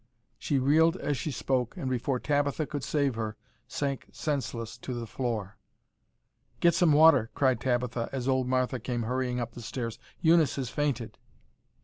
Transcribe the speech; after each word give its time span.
She 0.39 0.57
reeled 0.57 0.97
as 0.97 1.15
she 1.15 1.29
spoke, 1.29 1.77
and 1.77 1.87
before 1.87 2.19
Tabitha 2.19 2.65
could 2.65 2.83
save 2.83 3.13
her, 3.13 3.37
sank 3.67 4.07
senseless 4.11 4.75
to 4.79 4.95
the 4.95 5.05
floor. 5.05 5.57
"Get 6.59 6.73
some 6.73 6.93
water," 6.93 7.29
cried 7.35 7.59
Tabitha, 7.61 8.09
as 8.11 8.27
old 8.27 8.47
Martha 8.47 8.79
came 8.79 9.03
hurrying 9.03 9.39
up 9.39 9.51
the 9.51 9.61
stairs, 9.61 9.99
"Eunice 10.19 10.55
has 10.55 10.71
fainted." 10.71 11.19